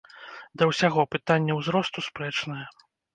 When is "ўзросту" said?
1.59-1.99